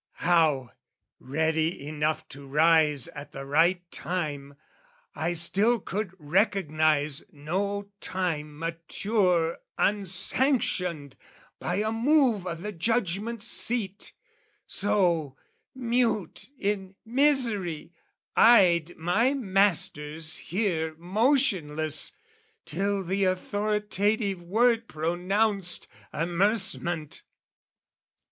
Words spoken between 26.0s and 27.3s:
amercement.